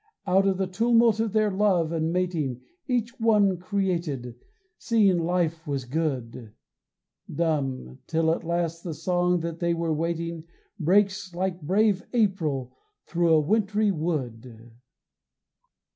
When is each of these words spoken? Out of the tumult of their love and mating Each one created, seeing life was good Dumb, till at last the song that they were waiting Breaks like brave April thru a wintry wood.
Out 0.25 0.47
of 0.47 0.57
the 0.57 0.65
tumult 0.65 1.19
of 1.19 1.31
their 1.31 1.51
love 1.51 1.91
and 1.91 2.11
mating 2.11 2.59
Each 2.87 3.19
one 3.19 3.57
created, 3.59 4.33
seeing 4.79 5.19
life 5.19 5.67
was 5.67 5.85
good 5.85 6.53
Dumb, 7.31 7.99
till 8.07 8.33
at 8.33 8.43
last 8.43 8.83
the 8.83 8.95
song 8.95 9.41
that 9.41 9.59
they 9.59 9.75
were 9.75 9.93
waiting 9.93 10.45
Breaks 10.79 11.35
like 11.35 11.61
brave 11.61 12.01
April 12.13 12.75
thru 13.05 13.29
a 13.29 13.39
wintry 13.39 13.91
wood. 13.91 14.71